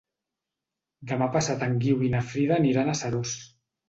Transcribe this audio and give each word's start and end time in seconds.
Demà 1.11 1.27
passat 1.35 1.65
en 1.65 1.75
Guiu 1.83 2.01
i 2.07 2.09
na 2.13 2.21
Frida 2.31 2.57
aniran 2.57 2.89
a 2.91 2.97
Seròs. 3.01 3.35